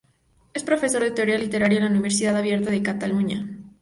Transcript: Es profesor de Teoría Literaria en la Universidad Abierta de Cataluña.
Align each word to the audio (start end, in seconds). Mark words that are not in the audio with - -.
Es 0.55 0.63
profesor 0.63 1.03
de 1.03 1.11
Teoría 1.11 1.37
Literaria 1.37 1.77
en 1.77 1.83
la 1.83 1.91
Universidad 1.91 2.35
Abierta 2.35 2.71
de 2.71 2.81
Cataluña. 2.81 3.45